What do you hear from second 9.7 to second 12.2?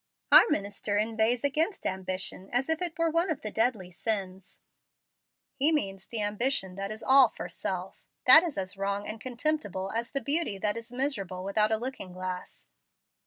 as the beauty that is miserable without a looking